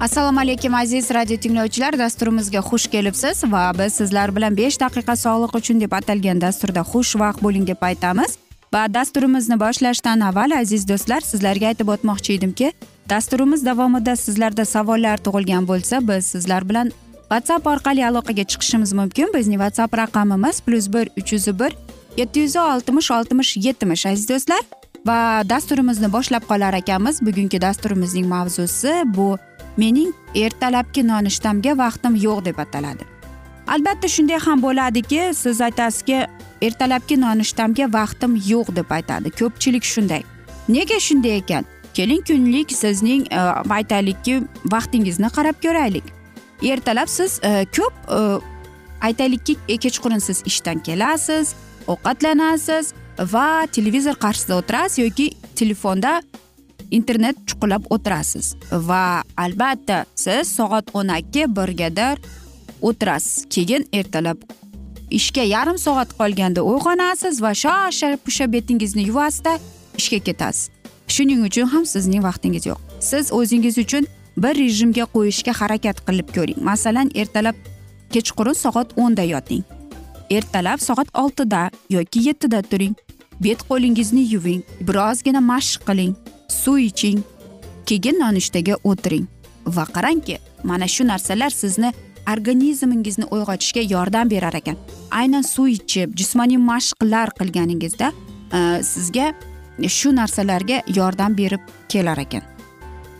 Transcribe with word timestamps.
assalomu 0.00 0.40
alaykum 0.40 0.74
aziz 0.74 1.10
radio 1.10 1.36
tinglovchilar. 1.36 1.98
Dasturimizga 1.98 2.58
xush 2.58 2.86
kelibsiz 2.90 3.44
va 3.52 3.72
biz 3.78 3.92
sizlar 3.92 4.36
bilan 4.36 4.56
besh 4.56 4.78
daqiqa 4.80 5.16
sog'liq 5.24 5.56
uchun 5.58 5.80
deb 5.80 5.92
atalgan 5.92 6.40
dasturda 6.40 6.80
xushvaqt 6.92 7.42
bo'ling 7.44 7.66
deb 7.66 7.82
aytamiz. 7.88 8.38
Va 8.74 8.86
dasturimizni 8.94 9.60
boshlashdan 9.60 10.20
avval 10.28 10.56
aziz 10.60 10.88
do'stlar 10.88 11.20
sizlarga 11.20 11.66
aytib 11.72 11.88
o'tmoqchi 11.94 12.38
edimki 12.38 12.72
dasturimiz 13.12 13.64
davomida 13.66 14.16
sizlarda 14.16 14.64
savollar 14.64 15.18
tug'ilgan 15.26 15.68
bo'lsa 15.70 16.00
biz 16.08 16.32
sizlar 16.34 16.68
bilan 16.68 16.92
whatsapp 17.32 17.66
orqali 17.66 18.06
aloqaga 18.10 18.44
chiqishimiz 18.50 18.92
mumkin. 18.92 19.28
Bizning 19.34 19.60
whatsapp 19.64 19.92
raqamimiz 20.02 20.60
plyus 20.60 20.92
bir 20.94 21.06
uch 21.20 21.32
yuz 21.32 21.46
bir 21.60 21.76
yetti 22.16 22.40
yuz 22.40 22.56
oltmish 22.56 23.10
oltmish 23.10 23.56
yetmish 23.56 24.06
aziz 24.06 24.28
do'stlar. 24.32 24.62
Va 25.06 25.20
dasturimizni 25.52 26.12
boshlab 26.12 26.44
qolar 26.48 26.74
ekanmiz. 26.82 27.20
Bugungi 27.26 27.60
dasturimizning 27.60 28.26
mavzusi 28.26 28.92
bu 29.06 29.38
mening 29.76 30.12
ertalabki 30.34 31.06
nonushtamga 31.06 31.78
vaqtim 31.78 32.16
yo'q 32.16 32.44
deb 32.44 32.58
ataladi. 32.58 33.04
Albatta 33.66 34.08
shunday 34.08 34.38
ham 34.38 34.62
bo'ladiki 34.62 35.30
siz 35.34 35.60
aytasizki 35.60 36.26
ertalabki 36.62 37.20
nonushtamga 37.20 37.92
vaqtim 37.92 38.36
yo'q 38.46 38.76
deb 38.76 38.90
aytadi. 38.90 39.30
Ko'pchilik 39.30 39.84
shunday. 39.84 40.22
Nega 40.68 41.00
shunday 41.00 41.36
ekan? 41.42 41.64
Keling 41.94 42.22
kunlik 42.26 42.72
sizning 42.72 43.26
e, 43.32 43.40
aytaylikki 43.78 44.42
vaqtingizni 44.72 45.30
qarab 45.36 45.62
ko'raylik. 45.62 46.04
Ertalab 46.62 47.08
siz 47.08 47.40
e, 47.42 47.66
ko'p 47.76 47.94
e, 48.18 48.20
aytaylikki 49.00 49.56
kechqurun 49.68 50.18
siz 50.18 50.42
ishdan 50.46 50.82
kelasiz 50.82 51.54
ovqatlanasiz 51.86 52.92
va 53.32 53.66
televizor 53.72 54.14
qarshisida 54.14 54.58
o'tirasiz 54.60 54.98
yoki 55.04 55.30
telefonda 55.56 56.22
internet 56.90 57.36
chuqurlab 57.46 57.84
o'tirasiz. 57.90 58.54
Va 58.72 59.22
albatta 59.36 60.04
siz 60.14 60.48
soat 60.48 60.90
o'n 60.94 61.08
ikki 61.18 61.44
birgadir 61.56 62.18
o'tirasiz. 62.82 63.46
Keyin 63.50 63.88
ertalab 63.92 64.38
ishga 65.10 65.42
yarim 65.42 65.78
soat 65.78 66.14
qolganda 66.18 66.62
uyg'onasiz 66.62 67.42
va 67.42 67.52
shosha 67.54 68.16
pisha 68.26 68.52
betingizni 68.52 69.02
yuvasizda 69.10 69.58
ishga 69.98 70.18
ketasiz. 70.18 70.70
Shuning 71.08 71.42
uchun 71.48 71.66
ham 71.66 71.84
sizning 71.86 72.22
vaqtingiz 72.22 72.66
yo'q. 72.70 72.78
Siz 73.00 73.32
o'zingiz 73.32 73.78
uchun 73.78 74.06
bir 74.36 74.54
rejimga 74.62 75.04
qo'yishga 75.14 75.52
harakat 75.60 76.06
qilib 76.06 76.28
ko'ring. 76.36 76.58
Masalan 76.70 77.10
ertalab 77.14 77.56
kechqurun 78.14 78.56
soat 78.64 78.94
o'nda 78.96 79.24
yoting. 79.34 79.64
Ertalab 80.30 80.80
soat 80.88 81.08
oltida 81.22 81.70
yoki 81.90 82.20
yettida 82.28 82.62
turing. 82.62 82.94
Bet 83.40 83.62
qo'lingizni 83.68 84.22
yuving. 84.32 84.62
Birozgina 84.86 85.40
mashq 85.40 85.82
qiling. 85.88 86.14
Suv 86.50 86.78
iching. 86.78 87.22
Keyin 87.86 88.20
nonushtaga 88.22 88.76
o'tiring 88.84 89.26
va 89.66 89.84
qarangki 89.96 90.38
mana 90.64 90.88
shu 90.88 91.06
narsalar 91.06 91.50
sizni 91.50 91.92
organizmingizni 92.32 93.24
uyg'otishga 93.24 93.82
yordam 93.94 94.30
berar 94.30 94.54
ekan. 94.54 94.76
Aynan 95.10 95.42
suv 95.42 95.68
ichib 95.68 96.16
jismoniy 96.16 96.58
mashqlar 96.70 97.32
qilganingizda 97.38 98.12
e, 98.52 98.58
sizga 98.92 99.32
shu 99.98 100.14
narsalarga 100.16 100.82
yordam 100.96 101.36
berib 101.36 101.62
kelar 101.88 102.18
ekan. 102.18 102.42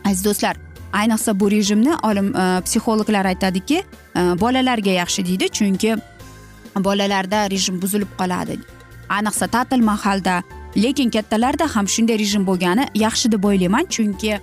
Aziz 0.05 0.25
do'stlar 0.25 0.57
ayniqsa 0.93 1.39
bu 1.39 1.51
rejimni 1.51 1.95
olim 2.03 2.35
e, 2.35 2.45
psixologlar 2.67 3.25
aytadiki 3.33 3.81
e, 3.81 4.21
bolalarga 4.43 4.97
yaxshi 5.01 5.25
deydi 5.25 5.49
chunki 5.59 5.95
bolalarda 6.87 7.49
rejim 7.51 7.81
buzilib 7.81 8.11
qoladi. 8.19 8.59
Ayniqsa 9.09 9.47
ta'til 9.47 9.83
mahalda 9.91 10.43
lekin 10.75 11.09
kattalarda 11.09 11.75
ham 11.75 11.87
shunday 11.87 12.19
rejim 12.19 12.45
bo'lgani 12.47 12.87
yaxshi 12.95 13.31
deb 13.31 13.43
o'ylayman. 13.43 13.85
Chunki 13.95 14.39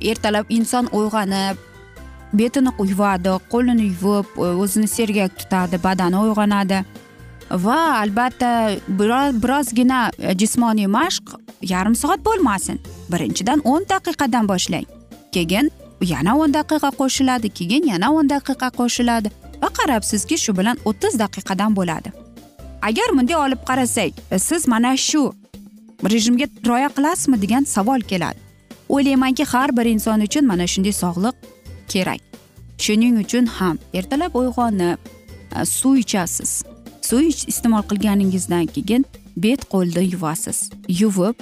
ertalab 0.00 0.46
inson 0.48 0.88
uyg'onib 0.92 1.56
betini 2.32 2.70
yuvadi 2.90 3.32
qo'lini 3.52 3.84
yuvib 3.92 4.26
e, 4.38 4.48
o'zini 4.62 4.88
sergak 4.88 5.38
tutadi 5.38 5.82
badani 5.84 6.16
uyg'onadi. 6.16 6.84
Va 7.50 7.78
albatta 8.02 8.50
birozgina 9.42 10.10
jismoniy 10.40 10.86
mashq 10.86 11.34
yarim 11.62 11.94
soat 11.94 12.24
bo'lmasin. 12.24 12.80
Birinchidan 13.12 13.60
o'n 13.64 13.84
daqiqadan 13.92 14.48
boshlang. 14.48 14.86
Keyin 15.32 15.70
yana 16.00 16.38
o'n 16.38 16.54
daqiqa 16.54 16.90
qo'shiladi 17.00 17.48
keyin 17.58 17.84
yana 17.92 18.12
o'n 18.16 18.30
daqiqa 18.30 18.68
qo'shiladi 18.78 19.28
va 19.62 19.68
qarabsizki 19.78 20.38
shu 20.44 20.56
bilan 20.58 20.76
o'ttiz 20.84 21.18
daqiqadan 21.18 21.76
bo'ladi. 21.76 22.12
Agar 22.88 23.08
bunday 23.16 23.36
olib 23.36 23.60
qarasak 23.68 24.12
e, 24.30 24.38
siz 24.38 24.68
mana 24.68 24.96
shu 24.96 25.32
rejimga 26.08 26.46
rioya 26.66 26.88
qilasizmi 26.88 27.42
degan 27.42 27.64
savol 27.64 28.00
keladi. 28.00 28.38
O'ylaymanki 28.88 29.44
har 29.44 29.76
bir 29.76 29.84
inson 29.84 30.20
uchun 30.20 30.46
mana 30.46 30.66
shunday 30.66 30.92
sog'liq 30.92 31.34
kerak. 31.88 32.20
Shuning 32.78 33.20
uchun 33.24 33.46
ham 33.46 33.78
ertalab 33.94 34.34
uyg'onib 34.34 34.98
e, 35.56 35.64
suv 35.64 35.96
ichasiz. 35.96 36.64
Suv 37.02 37.20
iste'mol 37.52 37.82
qilganingizdan 37.90 38.66
keyin 38.66 39.04
bet 39.36 39.64
qo'lni 39.72 40.04
yuvasiz. 40.12 40.70
Yuvib 40.88 41.36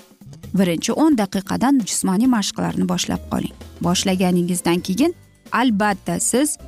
birinchi 0.59 0.93
o'n 0.93 1.19
daqiqadan 1.19 1.81
jismoniy 1.89 2.29
mashqlarni 2.37 2.89
boshlab 2.89 3.23
qoling. 3.33 3.55
Boshlaganingizdan 3.81 4.81
keyin 4.81 5.15
albatta 5.53 6.21
siz 6.21 6.59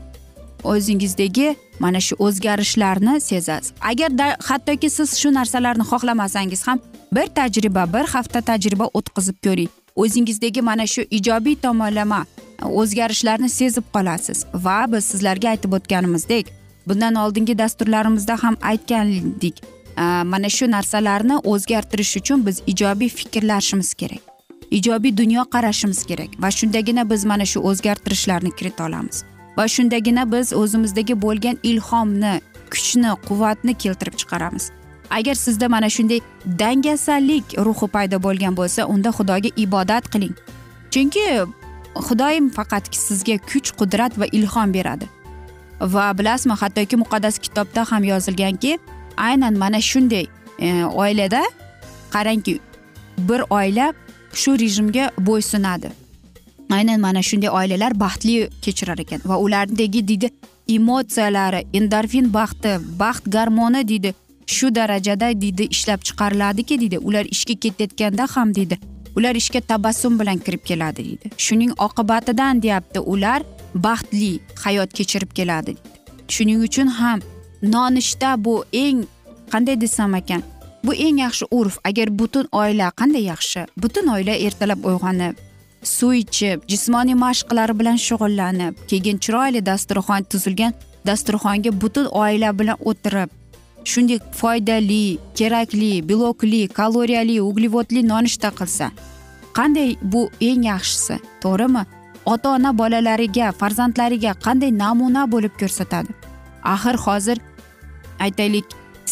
o'zingizdagi 0.65 1.57
mana 1.79 2.01
shu 2.01 2.17
o'zgarishlarni 2.19 3.21
sezasiz 3.21 3.73
agar 3.81 4.37
hattoki 4.49 4.91
siz 4.91 5.19
shu 5.19 5.35
narsalarni 5.35 5.85
xohlamasangiz 5.91 6.67
ham 6.67 6.79
bir 7.13 7.27
tajriba 7.27 7.93
bir 7.95 8.05
hafta 8.15 8.41
tajriba 8.41 8.87
o'tkazib 8.95 9.37
ko'ring. 9.45 9.71
O'zingizdagi 9.97 10.63
mana 10.63 10.87
shu 10.87 11.03
ijobiy 11.11 11.57
tomonlama 11.57 12.25
e, 12.63 12.65
o'zgarishlarni 12.65 13.49
sezib 13.49 13.85
qolasiz 13.95 14.45
va 14.55 14.79
biz 14.93 15.05
sizlarga 15.05 15.49
aytib 15.49 15.73
o'tganimizdek 15.79 16.53
bundan 16.89 17.15
oldingi 17.15 17.59
dasturlarimizda 17.59 18.37
ham 18.43 18.57
aytgandik 18.63 19.57
e, 19.63 20.05
mana 20.33 20.49
shu 20.57 20.71
narsalarni 20.71 21.37
o'zgartirish 21.53 22.17
uchun 22.21 22.47
biz 22.47 22.63
ijobiy 22.67 23.09
fikrlashimiz 23.09 23.95
kerak 23.95 24.23
ijobiy 24.71 25.17
dunyoqarashimiz 25.17 26.05
kerak 26.07 26.31
va 26.43 26.51
shundagina 26.51 27.11
biz 27.11 27.25
mana 27.25 27.45
shu 27.45 27.61
o'zgartirishlarni 27.61 28.51
kirita 28.57 28.87
olamiz. 28.87 29.25
Va 29.57 29.69
shundagina 29.69 30.33
biz 30.33 30.53
o'zimizdagi 30.53 31.15
bo'lgan 31.25 31.57
ilhomni 31.63 32.35
kuchni 32.73 33.11
quvvatni 33.29 33.75
keltirib 33.75 34.15
chiqaramiz. 34.21 34.71
Agar 35.11 35.35
sizda 35.35 35.69
mana 35.69 35.89
shunday 35.97 36.21
dangasalik 36.59 37.45
ruhi 37.67 37.87
paydo 37.95 38.23
bo'lgan 38.27 38.57
bo'lsa 38.57 38.87
unda 38.87 39.11
xudoga 39.19 39.51
ibodat 39.65 40.05
qiling. 40.13 40.35
Chunki 40.93 41.25
xudoyim 42.07 42.47
faqat 42.57 42.95
sizga 42.95 43.37
kuch 43.51 43.71
qudrat 43.79 44.13
va 44.21 44.27
ilhom 44.33 44.73
beradi. 44.77 45.07
Va 45.81 46.07
bilasizmi 46.19 46.55
hattoki 46.63 46.97
muqaddas 47.03 47.39
kitobda 47.45 47.85
ham 47.91 48.05
yozilganki 48.05 48.79
aynan 49.17 49.55
mana 49.63 49.81
shunday 49.81 50.27
e, 50.59 50.85
oilada 50.85 51.43
qarangki 52.15 52.61
bir 53.19 53.41
oila 53.51 53.93
shu 54.33 54.59
rejimga 54.59 55.11
bo'ysunadi. 55.19 56.00
Aynan 56.77 57.01
mana 57.01 57.23
shunday 57.29 57.51
oilalar 57.59 57.93
baxtli 58.05 58.49
kechirar 58.65 58.99
ekan 59.05 59.21
va 59.31 59.37
ulardagi 59.45 60.01
deydi 60.11 60.29
emotsiyalari 60.77 61.61
endorfin 61.79 62.33
baxti 62.39 62.73
baxt 63.03 63.25
garmoni 63.37 63.83
deydi 63.91 64.15
shu 64.57 64.75
darajada 64.79 65.29
deydi 65.43 65.69
ishlab 65.77 66.01
chiqariladiki 66.09 66.81
deydi 66.83 66.99
ular 66.99 67.25
ishga 67.37 67.55
ketayotganda 67.65 68.27
ham 68.35 68.55
deydi 68.59 68.79
ular 69.17 69.35
ishga 69.43 69.61
tabassum 69.61 70.19
bilan 70.21 70.39
kirib 70.39 70.63
keladi 70.65 71.05
deydi. 71.09 71.27
Shuning 71.37 71.73
oqibatidan 71.87 72.63
deyapti 72.63 73.01
ular 73.13 73.41
baxtli 73.75 74.33
hayot 74.65 74.91
kechirib 74.99 75.33
keladi 75.39 75.77
shuning 76.35 76.63
uchun 76.69 76.89
ham 77.01 77.21
nonushta 77.63 78.31
bu 78.45 78.55
eng 78.73 79.05
qanday 79.53 79.77
desam 79.81 80.15
ekan 80.15 80.43
bu 80.85 80.95
eng 80.95 81.19
yaxshi 81.25 81.45
urf. 81.51 81.79
Agar 81.85 82.09
butun 82.19 82.47
oila 82.53 82.93
qanday 83.01 83.25
yaxshi? 83.33 83.67
Butun 83.83 84.07
oila 84.15 84.35
ertalab 84.47 84.85
uyg'onib 84.85 85.35
suv 85.83 86.13
ichib 86.23 86.65
jismoniy 86.73 87.15
mashqlar 87.25 87.79
bilan 87.79 87.99
shug'ullanib 88.07 88.75
keyin 88.91 89.19
chiroyli 89.25 89.67
dasturxon 89.67 90.23
tuzilgan 90.31 90.73
dasturxonga 91.07 91.71
butun 91.83 92.07
oila 92.23 92.59
bilan 92.59 92.77
o'tirib 92.91 93.31
shunday 93.85 94.19
foydali 94.41 95.05
kerakli 95.39 95.93
belokli 96.09 96.69
kaloriyali 96.69 97.41
uglevodli 97.49 98.09
nonushta 98.09 98.51
qilsa 98.59 98.91
qanday 99.59 99.97
bu 100.03 100.23
eng 100.41 100.63
yaxshisi 100.73 101.17
to'g'rimi? 101.43 101.83
Ota 102.33 102.49
ona 102.57 102.71
bolalariga 102.79 103.53
farzandlariga 103.61 104.33
qanday 104.47 104.71
namuna 104.79 105.23
bo'lib 105.33 105.55
ko'rsatadi? 105.61 106.13
Axir 106.75 106.97
hozir 107.07 107.39
aytaylik 108.27 108.67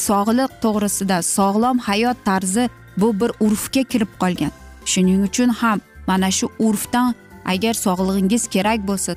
sog'liq 0.06 0.50
to'g'risida 0.62 1.19
sog'lom 1.37 1.79
hayot 1.88 2.19
tarzi 2.29 2.64
bu 3.00 3.09
bir 3.21 3.31
urfga 3.47 3.82
kirib 3.93 4.12
qolgan. 4.23 4.53
Shuning 4.85 5.23
uchun 5.29 5.50
ham 5.61 5.81
mana 6.11 6.31
shu 6.39 6.47
urfdan 6.67 7.15
agar 7.53 7.75
sog'lig'ingiz 7.85 8.43
kerak 8.55 8.81
bo'lsa 8.89 9.13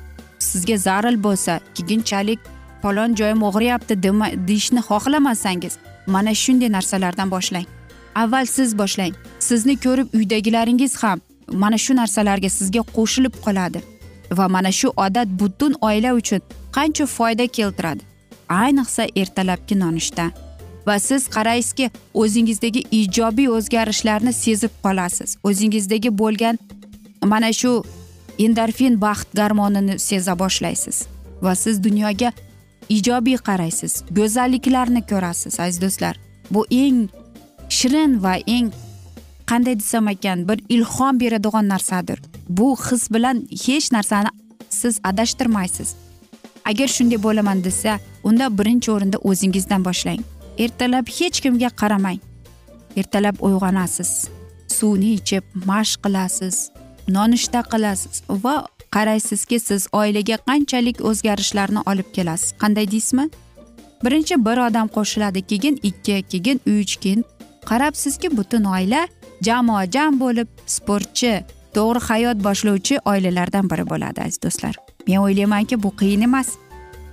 sizga 0.48 0.76
zaril 0.86 1.16
bo'lsa 1.26 1.60
keyinchalik 1.76 2.40
falon 2.82 3.14
joyim 3.20 3.42
og'riyapti 3.48 3.94
deyishni 4.48 4.80
xohlamasangiz 4.88 5.74
mana 6.06 6.34
shunday 6.34 6.72
narsalardan 6.72 7.30
boshlang. 7.30 7.66
Avval 8.14 8.46
siz 8.46 8.78
boshlang. 8.78 9.14
Sizni 9.38 9.74
ko'rib 9.84 10.08
uydagilaringiz 10.14 10.96
ham 11.02 11.20
mana 11.52 11.78
shu 11.78 11.96
narsalarga 11.96 12.48
sizga 12.58 12.82
qo'shilib 12.96 13.34
qoladi. 13.44 13.80
Va 14.38 14.48
mana 14.48 14.72
shu 14.72 14.88
odat 14.96 15.28
butun 15.40 15.72
oila 15.80 16.14
uchun 16.14 16.40
qancha 16.76 17.06
foyda 17.06 17.46
keltiradi. 17.46 18.02
Ayniqsa 18.48 19.06
ertalabki 19.16 19.74
nonushta. 19.80 20.30
Va 20.86 20.98
siz 20.98 21.28
qaraysizki 21.36 21.90
o'zingizdagi 22.14 22.80
ijobiy 23.00 23.48
o'zgarishlarni 23.56 24.32
sezib 24.32 24.72
qolasiz. 24.84 25.36
O'zingizdagi 25.48 26.18
bo'lgan 26.18 26.58
mana 27.22 27.52
shu 27.52 27.82
endorfin 28.38 29.00
baxt 29.00 29.28
garmonini 29.34 29.98
seza 29.98 30.38
boshlaysiz 30.38 31.06
va 31.42 31.54
siz 31.54 31.84
dunyoga 31.84 32.32
ijobiy 32.88 33.38
qaraysiz 33.48 33.92
go'zalliklarni 34.10 35.02
ko'rasiz 35.10 35.60
aziz 35.60 35.80
do'stlar. 35.82 36.16
Bu 36.50 36.66
eng 36.70 37.08
shirin 37.68 38.22
va 38.22 38.34
eng 38.46 38.72
qanday 39.46 39.78
desam 39.80 40.08
ekan 40.08 40.48
bir 40.48 40.58
ilhom 40.68 41.20
beradigan 41.20 41.68
narsadir. 41.68 42.18
Bu 42.48 42.76
his 42.76 43.10
bilan 43.10 43.46
hech 43.66 43.92
narsani 43.92 44.28
siz 44.68 45.00
adashtirmaysiz. 45.04 45.94
Agar 46.64 46.88
shunday 46.88 47.22
bo'laman 47.22 47.64
desa 47.64 47.98
unda 48.24 48.46
birinchi 48.58 48.90
o'rinda 48.92 49.18
o'zingizdan 49.18 49.84
boshlang. 49.84 50.20
Ertalab 50.58 51.06
hech 51.18 51.40
kimga 51.40 51.70
qaramang. 51.80 52.20
Ertalab 52.96 53.36
uyg'onasiz. 53.46 54.28
Suvni 54.68 55.14
ichib 55.18 55.44
mashq 55.68 55.98
qilasiz. 56.04 56.71
Nonushta 57.08 57.62
qilasiz 57.72 58.22
va 58.28 58.66
qaraysizki 58.94 59.60
siz 59.60 59.88
oilaga 59.92 60.36
qanchalik 60.48 61.00
o'zgarishlarni 61.08 61.80
olib 61.86 62.08
kelasiz? 62.16 62.54
Qanday 62.62 62.90
deysizmi? 62.90 63.28
Birinchi 64.04 64.44
bir 64.46 64.58
odam 64.66 64.88
qo'shiladi 64.96 65.42
keyin 65.50 65.80
ikki 65.82 66.22
keyin 66.30 66.60
uch 66.66 66.96
keyin 67.02 67.24
qarabsizki 67.70 68.36
butun 68.36 68.64
oila 68.64 69.06
jamoa 69.42 69.84
jam 69.94 70.20
bo'lib 70.20 70.48
sportchi 70.66 71.34
to'g'ri 71.76 72.00
hayot 72.08 72.38
boshlovchi 72.46 72.98
oilalardan 73.12 73.70
biri 73.70 73.84
bo'ladi 73.92 74.20
aziz 74.26 74.42
do'stlar. 74.42 74.74
Men 75.08 75.18
o'ylaymanki 75.26 75.82
bu 75.82 75.90
qiyin 76.00 76.22
emas. 76.28 76.48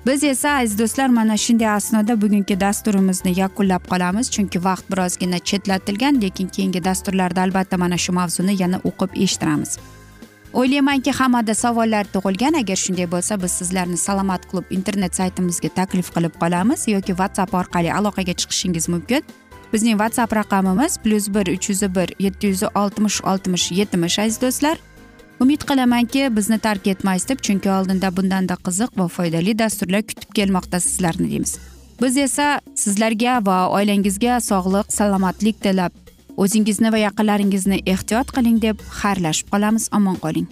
Biz 0.06 0.24
esa 0.24 0.50
aziz 0.50 0.80
do'stlar 0.80 1.07
mana 1.07 1.38
shunday 1.38 1.69
asnoda 1.69 2.22
bugungi 2.22 2.60
dasturimizni 2.60 3.40
yakunlab 3.40 3.84
qolamiz. 3.92 4.31
Chunki 4.31 4.63
vaqt 4.63 4.86
birozgina 4.92 5.40
chetlatilgan 5.40 6.22
lekin 6.22 6.48
keyingi 6.48 6.84
dasturlarda 6.84 7.42
albatta 7.42 7.78
mana 7.78 7.98
shu 7.98 8.13
mavzuni 8.13 8.62
yana 8.62 8.78
o'qib 8.90 9.12
eshittiramiz. 9.24 9.78
O'ylaymanki 10.54 11.12
hammada 11.12 11.54
savollar 11.56 12.06
tug'ilgan. 12.13 12.54
Agar 12.62 12.75
shunday 12.75 13.12
bo'lsa 13.12 13.42
biz 13.44 13.51
sizlarni 13.51 13.98
salomat 13.98 14.51
klub 14.51 14.66
internet 14.69 15.16
saytimizga 15.16 15.69
taklif 15.69 16.07
qilib 16.16 16.34
qolamiz 16.42 16.88
yoki 16.88 17.13
whatsapp 17.19 17.54
orqali 17.54 17.94
aloqaga 17.94 18.34
chiqishingiz 18.34 18.90
mumkin. 18.90 19.24
Bizning 19.74 19.98
whatsapp 20.02 20.34
raqamimiz 20.36 20.98
plyus 20.98 21.28
bir 21.36 21.48
uch 21.56 21.69
yuz 21.69 21.81
bir 21.95 22.10
yetti 22.19 22.48
yuz 22.48 22.63
oltmish 22.75 23.22
oltmish 23.24 23.72
yetmish 23.72 24.19
aziz 24.19 24.42
do'stlar. 24.42 24.78
Umid 25.39 25.63
qilamanki 25.63 26.36
bizni 26.36 26.59
tark 26.59 26.88
etmaysiz 26.88 27.30
deb 27.30 27.39
chunki 27.47 27.69
oldinda 27.71 28.12
bundanda 28.18 28.56
qiziq 28.68 28.91
va 29.00 29.07
foydali 29.07 29.56
dasturlar 29.59 30.03
kutib 30.09 30.33
kelmoqda 30.36 30.80
sizlarni 30.80 31.31
deymiz. 31.31 31.57
Biz 32.01 32.18
esa 32.18 32.47
sizlarga 32.75 33.39
va 33.45 33.57
oilangizga 33.77 34.39
sog'lik 34.44 34.94
salomatlik 34.94 35.62
tilab 35.63 35.91
o'zingizni 36.38 36.91
va 36.91 37.00
yaqinlaringizni 37.07 37.81
ehtiyot 37.94 38.31
qiling 38.36 38.62
deb 38.62 38.83
xayrlashib 39.01 39.51
qolamiz. 39.53 39.88
Omon 39.97 40.19
qoling. 40.24 40.47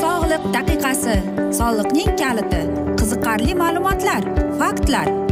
Sog'liq 0.00 0.48
daqiqasi 0.56 1.18
soliqning 1.60 2.16
kaliti 2.22 2.62
qiziqarli 3.00 3.60
ma'lumotlar 3.64 4.22
faktlar. 4.60 5.31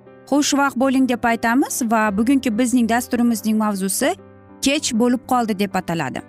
xushvaqt 0.31 0.75
bo'ling 0.83 1.09
deb 1.09 1.23
aytamiz 1.23 1.81
va 1.91 2.17
bugungi 2.17 2.57
bizning 2.57 2.89
dasturimizning 2.89 3.57
mavzusi 3.63 4.15
kech 4.65 4.93
bo'lib 5.01 5.23
qoldi 5.31 5.59
deb 5.59 5.73
ataladi. 5.75 6.21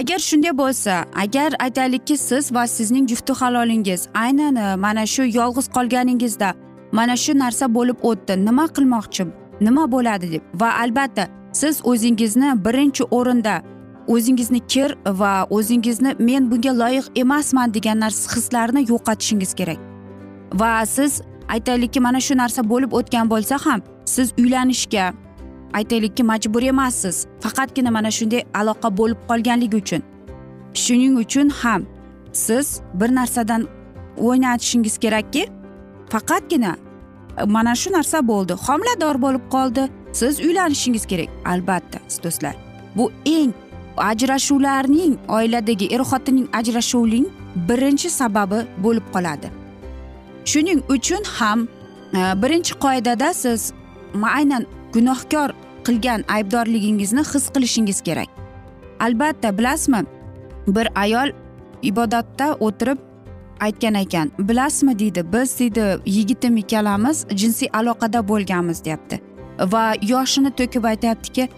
Agar 0.00 0.18
shunday 0.18 0.58
bo'lsa 0.62 1.04
agar 1.24 1.50
aytaylikki 1.64 2.16
siz 2.16 2.54
va 2.54 2.66
sizning 2.66 3.08
jufti 3.08 3.32
halolingiz 3.32 4.08
aynan 4.14 4.56
e, 4.56 4.76
mana 4.76 5.06
shu 5.06 5.22
yolg'iz 5.38 5.66
qolganingizda 5.76 6.54
mana 6.92 7.16
shu 7.16 7.32
narsa 7.38 7.74
bo'lib 7.74 7.98
o'tdi 8.10 8.34
nima 8.46 8.66
qilmoqchi 8.76 9.26
nima 9.66 9.84
bo'ladi 9.94 10.32
deb 10.32 10.42
va 10.60 10.70
albatta 10.84 11.24
siz 11.60 11.80
o'zingizni 11.90 12.48
birinchi 12.64 13.04
o'rinda 13.18 13.54
o'zingizni 14.14 14.60
kir 14.72 14.96
va 15.06 15.32
o'zingizni 15.50 16.14
men 16.18 16.50
bunga 16.50 16.72
loyiq 16.82 17.06
emasman 17.22 17.74
degan 17.74 18.00
narsa 18.04 18.36
hislarni 18.36 18.80
yo'qotishingiz 18.92 19.54
kerak. 19.54 19.78
Va 20.60 20.86
siz 20.86 21.22
aytaylikki 21.54 22.00
mana 22.00 22.20
shu 22.26 22.34
narsa 22.42 22.60
bo'lib 22.72 22.92
o'tgan 22.98 23.30
bo'lsa 23.32 23.56
ham 23.66 23.80
siz 24.14 24.32
uylanishga 24.38 25.12
aytaylikki 25.72 26.22
majbur 26.22 26.62
emassiz. 26.62 27.26
Faqatgina 27.40 27.90
mana 27.90 28.10
shunday 28.10 28.42
aloqa 28.54 28.96
bo'lib 28.98 29.18
qolganligi 29.28 29.76
uchun. 29.76 30.02
Shuning 30.74 31.14
uchun 31.24 31.48
ham 31.48 31.82
siz 32.32 32.80
bir 32.94 33.14
narsadan 33.14 33.62
o'ynatishingiz 34.16 34.98
kerakki 34.98 35.42
faqatgina 36.12 36.76
e, 37.40 37.44
mana 37.44 37.74
shu 37.74 37.92
narsa 37.92 38.18
bo'ldi 38.30 38.52
homilador 38.66 39.16
bo'lib 39.24 39.44
qoldi 39.54 39.88
siz 40.12 40.40
uylanishingiz 40.40 41.06
kerak. 41.06 41.28
Albatta 41.44 41.98
do'stlar 42.24 42.54
bu 42.96 43.12
eng 43.24 43.52
ajrashuvlarning 43.96 45.14
oiladagi 45.28 45.86
er 45.94 46.02
xotinning 46.10 46.48
ajrashuvining 46.58 47.26
birinchi 47.68 48.10
sababi 48.10 48.58
bo'lib 48.84 49.06
qoladi. 49.14 49.61
Shuning 50.44 50.80
uchun 50.88 51.22
ham 51.24 51.68
e, 52.14 52.18
birinchi 52.42 52.74
qoidada 52.74 53.34
siz 53.34 53.72
aynan 54.34 54.66
gunohkor 54.92 55.50
qilgan 55.86 56.24
aybdorligingizni 56.28 57.20
his 57.20 57.48
qilishingiz 57.54 58.00
kerak. 58.00 58.28
Albatta 59.00 59.58
bilasizmi 59.58 60.02
bir 60.66 60.88
ayol 60.94 61.28
ibodatda 61.82 62.54
o'tirib 62.54 62.98
aytgan 63.60 63.94
ekan 63.94 64.30
bilasizmi? 64.38 64.98
deydi. 64.98 65.24
Biz 65.32 65.58
deydi 65.58 65.98
yigitim 66.06 66.56
ikkalamiz 66.56 67.26
jinsiy 67.30 67.68
aloqada 67.72 68.28
bo'lganmiz 68.28 68.84
deyapti. 68.84 69.20
Va 69.72 69.94
yoshini 70.02 70.50
to'kib 70.50 70.84
aytyaptiki 70.84 71.48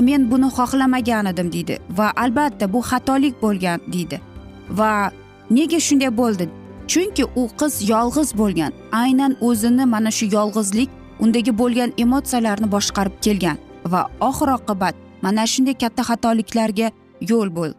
men 0.00 0.30
buni 0.30 0.46
xohlamagan 0.46 1.26
edim 1.26 1.52
deydi. 1.52 1.78
Va 1.90 2.12
albatta 2.16 2.72
bu 2.72 2.80
xatolik 2.80 3.42
bo'lgan 3.42 3.80
deydi. 3.92 4.20
Va 4.70 5.10
nega 5.50 5.80
shunday 5.80 6.16
bo'ldi? 6.16 6.48
Chunki 6.88 7.24
u 7.24 7.42
qiz 7.60 7.74
yolg'iz 7.88 8.30
bo'lgan. 8.40 8.72
Aynan 8.92 9.36
o'zini 9.40 9.84
mana 9.94 10.10
shu 10.10 10.26
yolg'izlik 10.36 10.90
undagi 11.20 11.52
bo'lgan 11.58 11.90
emotsiyalarni 12.04 12.68
boshqarib 12.74 13.16
kelgan. 13.24 13.56
Va 13.92 14.00
oxir 14.28 14.48
oqibat 14.58 14.94
mana 15.22 15.46
shunday 15.52 15.76
katta 15.82 16.02
xatoliklarga 16.10 16.88
yo'l 17.30 17.48
bo'l. 17.56 17.72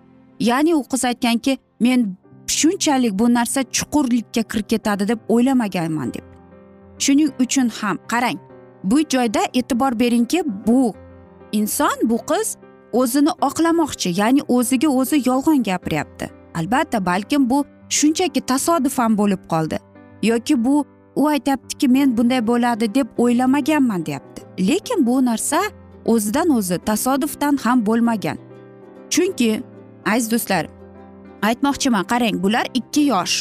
Ya'ni 0.49 0.75
u 0.75 0.83
qiz 0.91 1.05
aytganki 1.11 1.57
men 1.79 1.99
shunchalik 2.47 3.13
bu 3.19 3.25
narsa 3.33 3.63
chuqurlikka 3.77 4.43
kirib 4.51 4.67
ketadi 4.73 5.07
deb 5.07 5.19
o'ylamaganman 5.33 6.13
deb. 6.13 6.25
Shuning 7.03 7.31
uchun 7.43 7.67
ham 7.79 7.97
qarang 8.11 8.39
bu 8.83 8.97
joyda 9.13 9.41
e'tibor 9.59 9.99
beringki 9.99 10.39
bu 10.67 10.93
inson 11.51 11.97
bu 12.09 12.17
qiz 12.29 12.47
o'zini 12.93 13.31
oqlamoqchi 13.47 14.09
ya'ni 14.21 14.41
o'ziga 14.55 14.89
o'zi 14.99 15.17
yolg'on 15.29 15.63
gapiryapti. 15.63 16.25
Albatta 16.59 17.05
balkim 17.05 17.49
bu 17.49 17.65
shunchaki 17.89 18.41
tasodifan 18.41 19.17
bo'lib 19.17 19.41
qoldi. 19.51 19.77
Yoki 20.23 20.63
bu 20.65 20.85
u 21.15 21.27
aytyaptiki 21.27 21.87
men 21.87 22.17
bunday 22.17 22.47
bo'ladi 22.47 22.95
deb 22.95 23.07
o'ylamaganman 23.17 24.05
deyapti. 24.05 24.41
Lekin 24.67 25.05
bu 25.05 25.25
narsa 25.25 25.61
o'zidan 26.05 26.49
o'zi 26.49 26.77
tasodifdan 26.77 27.57
ham 27.63 27.85
bo'lmagan. 27.85 28.37
Chunki 29.09 29.63
aziz 30.05 30.31
do'stlar 30.31 30.65
aytmoqchiman 31.41 32.03
qarang 32.11 32.43
bular 32.43 32.65
ikki 32.73 33.01
yosh 33.13 33.35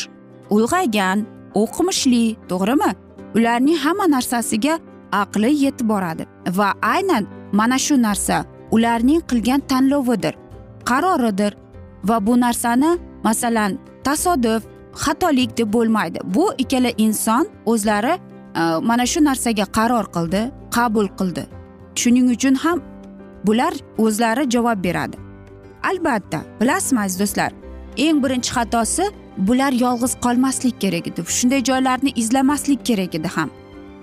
ulg'aygan 0.51 1.27
o'qimishli 1.55 2.37
to'g'rimi? 2.51 2.91
Ularning 3.37 3.79
hamma 3.85 4.07
narsasiga 4.17 4.79
aqli 5.13 5.51
yetib 5.65 5.89
boradi. 5.89 6.25
Va 6.59 6.69
aynan 6.83 7.27
mana 7.53 7.79
shu 7.79 8.03
narsa 8.03 8.45
ularning 8.71 9.21
qilgan 9.31 9.61
tanlovidir 9.71 10.35
qaroridir 10.89 11.53
va 12.09 12.27
bu 12.27 12.41
narsani 12.41 12.91
masalan 13.25 13.79
tasodif 14.05 14.63
xatolik 14.95 15.59
deb 15.59 15.73
bo'lmaydi. 15.73 16.19
Bu 16.25 16.53
ikkala 16.59 16.91
inson 16.99 17.47
o'zlari 17.67 18.15
e, 18.57 18.63
mana 18.83 19.07
shu 19.07 19.25
narsaga 19.25 19.65
qaror 19.79 20.07
qildi 20.17 20.41
qabul 20.77 21.09
qildi. 21.19 21.45
Shuning 22.01 22.31
uchun 22.35 22.55
ham 22.55 22.83
bular 23.47 23.75
o'zlari 23.99 24.51
javob 24.51 24.85
beradi. 24.85 25.17
Albatta 25.91 26.41
bilasizmi 26.61 27.01
aziz 27.01 27.21
do'stlar? 27.21 27.53
Eng 27.97 28.23
birinchi 28.25 28.51
xatosi 28.57 29.05
bular 29.49 29.73
yolg'iz 29.73 30.13
qolmaslik 30.25 30.81
kerak 30.81 31.07
edi 31.11 31.21
shunday 31.39 31.61
joylarni 31.71 32.11
izlamaslik 32.23 32.87
kerak 32.89 33.15
edi 33.15 33.29
ham. 33.37 33.51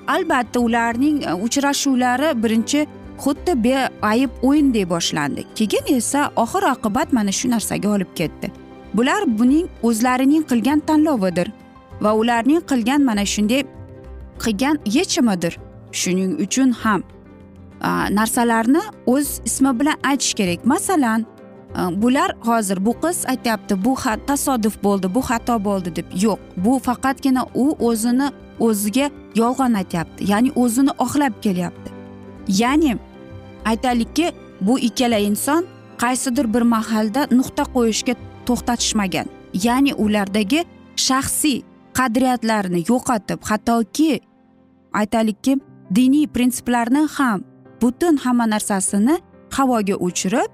Albatta 0.07 0.59
ularning 0.59 1.17
e, 1.23 1.33
uchrashuvlari 1.45 2.29
birinchi 2.43 2.87
xuddi 3.23 3.53
beayb 3.65 4.31
o'yindek 4.47 4.89
boshlandi. 4.89 5.41
Keyin 5.55 5.85
esa 5.97 6.31
oxir 6.43 6.63
oqibat 6.73 7.13
mana 7.13 7.31
shu 7.31 7.49
narsaga 7.49 7.89
olib 7.89 8.11
ketdi. 8.15 8.64
Bular 8.97 9.21
buning 9.39 9.67
o'zlarining 9.83 10.43
qilgan 10.49 10.79
tanlovidir 10.87 11.47
va 12.01 12.11
ularning 12.21 12.61
qilgan 12.69 13.01
mana 13.09 13.25
shunday 13.33 13.63
qilgan 14.43 14.75
yechimidir. 14.97 15.53
Shuning 15.91 16.31
uchun 16.45 16.71
ham 16.71 17.01
narsalarni 18.17 18.81
o'z 19.13 19.27
ismi 19.45 19.71
bilan 19.79 19.97
aytish 20.09 20.33
kerak. 20.39 20.65
Masalan 20.65 21.25
bular 22.01 22.29
hozir 22.47 22.85
bu 22.85 22.93
qiz 23.03 23.17
aytyapti 23.33 23.73
bu 23.85 23.95
tasodif 24.27 24.83
bo'ldi 24.83 25.07
bu 25.15 25.21
xato 25.29 25.55
bo'ldi 25.67 25.95
deb. 25.95 26.07
Yo'q 26.25 26.39
bu 26.57 26.79
faqatgina 26.79 27.43
u 27.53 27.65
o'zini 27.87 28.27
o'ziga 28.59 29.09
yolg'on 29.35 29.73
aytyapti 29.73 30.31
ya'ni 30.31 30.51
o'zini 30.55 30.91
oqlab 31.05 31.33
kelyapti. 31.41 31.89
Ya'ni 32.47 32.97
aytaylikki 33.65 34.31
bu 34.61 34.79
ikkala 34.79 35.17
inson 35.17 35.65
qaysidir 35.97 36.53
bir 36.53 36.61
mahalda 36.61 37.27
nuqta 37.31 37.63
qo'yishga 37.75 38.13
to'xtatishmagan. 38.47 39.27
Ya'ni 39.65 39.93
ulardagi 39.93 40.61
shaxsiy 41.07 41.63
qadriyatlarni 41.97 42.83
yo'qotib 42.89 43.39
hattoki 43.49 44.21
aytaylikki 44.93 45.57
diniy 45.95 46.27
prinsiplarni 46.27 47.07
ham 47.17 47.43
butun 47.81 48.17
hamma 48.23 48.45
narsasini 48.53 49.15
havoga 49.57 49.95
uchirib 50.07 50.49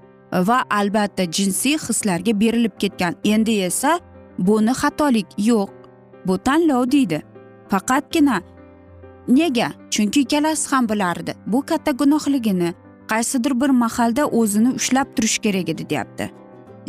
va 0.48 0.58
albatta 0.70 1.24
jinsiy 1.36 1.76
hislarga 1.78 2.32
berilib 2.40 2.74
ketgan. 2.78 3.14
Endi 3.24 3.60
esa 3.68 3.98
buni 4.38 4.72
xatolik 4.80 5.28
yo'q 5.38 5.70
bu 6.26 6.38
tanlov 6.38 6.90
deydi. 6.92 7.22
Faqatgina 7.70 8.42
nega? 9.28 9.68
Chunki 9.90 10.20
ikkalasi 10.24 10.70
ham 10.70 10.88
bilardi. 10.88 11.32
Bu 11.46 11.62
katta 11.66 11.90
gunohligini 11.90 12.74
qaysidir 13.10 13.60
bir 13.60 13.70
mahalda 13.70 14.26
o'zini 14.26 14.70
ushlab 14.78 15.08
turish 15.16 15.38
kerak 15.38 15.68
edi 15.68 15.90
deyapti. 15.90 16.30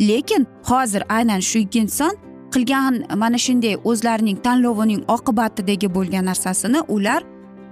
Lekin 0.00 0.46
hozir 0.62 1.02
aynan 1.08 1.40
shu 1.40 1.58
ikki 1.58 1.78
inson 1.78 2.14
qilgan 2.54 2.94
mana 3.16 3.38
shunday 3.38 3.76
o'zlarining 3.84 4.38
tanlovining 4.46 5.02
oqibatidagi 5.08 5.94
bo'lgan 5.94 6.24
narsasini 6.30 6.80
ular 6.88 7.22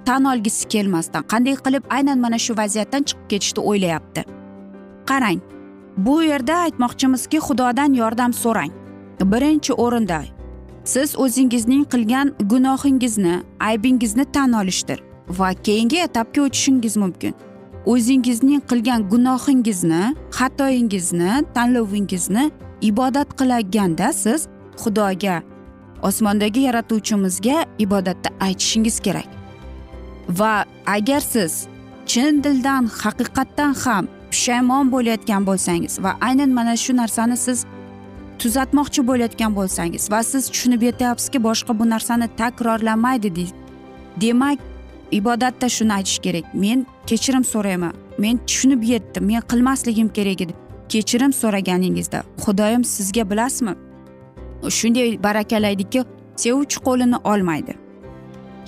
tan 0.05 0.25
olgisi 0.25 0.69
kelmasdan 0.69 1.23
qanday 1.33 1.57
qilib 1.64 1.85
aynan 1.91 2.19
mana 2.19 2.38
shu 2.38 2.57
vaziyatdan 2.57 3.02
chiqib 3.02 3.29
ketishni 3.29 3.61
o'ylayapti. 3.71 4.23
Qarang 5.07 5.41
bu 5.97 6.23
yerda 6.23 6.55
aytmoqchimizki 6.67 7.38
xudodan 7.47 7.93
yordam 7.95 8.33
so'rang. 8.33 8.73
Birinchi 9.33 9.73
o'rinda 9.73 10.23
siz 10.85 11.19
o'zingizning 11.19 11.85
qilgan 11.93 12.35
gunohingizni 12.50 13.35
aybingizni 13.61 14.25
tan 14.25 14.52
olishdir 14.52 14.99
va 15.38 15.55
keyingi 15.55 15.99
etapga 16.07 16.43
o'tishingiz 16.43 16.97
mumkin. 16.97 17.35
O'zingizning 17.87 18.62
qilgan 18.71 19.09
gunohingizni 19.12 20.15
xatoyingizni 20.39 21.33
tanlovingizni 21.55 22.51
ibodat 22.81 23.29
qilaganda 23.39 24.12
siz 24.12 24.41
xudoga 24.83 25.43
osmondagi 26.03 26.61
yaratuvchimizga 26.61 27.65
ibodatda 27.79 28.29
aytishingiz 28.41 29.01
kerak. 29.01 29.29
Va 30.29 30.65
agar 30.87 31.21
siz 31.21 31.67
chin 32.07 32.45
dildan 32.45 32.85
haqiqatdan 33.03 33.75
ham 33.85 34.05
pushaymon 34.31 34.93
bo'layotgan 34.95 35.43
bo'lsangiz 35.49 35.95
va 36.05 36.11
aynan 36.21 36.51
mana 36.59 36.77
shu 36.85 36.93
narsani 36.97 37.37
siz 37.37 37.59
tuzatmoqchi 38.39 39.01
bo'layotgan 39.09 39.53
bo'lsangiz 39.59 40.11
va 40.12 40.21
siz 40.23 40.51
tushunib 40.53 40.83
yetyapsizki 40.89 41.39
boshqa 41.49 41.73
bu 41.79 41.85
narsani 41.95 42.29
takrorlamaydi 42.41 43.47
demak 44.23 44.59
ibodatda 45.19 45.69
shuni 45.69 45.92
aytish 45.92 46.19
kerak. 46.19 46.54
Men 46.54 46.87
kechirim 47.07 47.45
so'rayman. 47.45 47.92
Men 48.19 48.37
tushunib 48.47 48.83
yetdim. 48.83 49.25
Men 49.25 49.40
qilmasligim 49.40 50.09
kerak 50.09 50.40
edi. 50.40 50.54
Kechirim 50.88 51.33
so'raganingizda 51.33 52.23
xudoyim 52.45 52.85
sizga 52.85 53.31
bilasizmi 53.31 53.75
shunday 54.71 55.23
barakalaydiki 55.23 56.04
sevuvchi 56.37 56.78
qo'lini 56.87 57.16
olmaydi. 57.25 57.75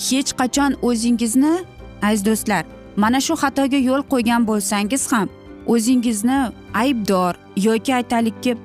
Hech 0.09 0.33
qachon 0.41 0.73
o'zingizni 0.83 1.55
aziz 2.03 2.27
do'stlar 2.27 2.65
mana 2.97 3.21
shu 3.21 3.35
xatoga 3.43 3.79
yo'l 3.89 4.03
qo'ygan 4.13 4.47
bo'lsangiz 4.51 5.13
ham 5.13 5.29
o'zingizni 5.67 6.39
aybdor 6.75 7.35
yoki 7.57 7.95
aytaylikki 7.95 8.57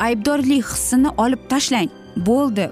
aybdorlik 0.00 0.64
hissini 0.64 1.10
olib 1.24 1.42
tashlang. 1.48 1.90
Bo'ldi. 2.16 2.70